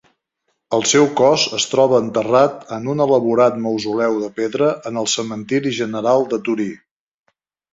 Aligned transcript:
El 0.75 0.83
seu 0.91 1.03
cos 1.19 1.43
es 1.57 1.65
troba 1.73 1.99
enterrat 2.05 2.65
en 2.77 2.89
un 2.95 3.05
elaborat 3.05 3.59
mausoleu 3.67 4.17
de 4.25 4.33
pedra 4.41 4.71
en 4.93 4.99
el 5.03 5.11
cementiri 5.15 5.75
general 5.83 6.27
de 6.33 6.45
Torí. 6.49 6.71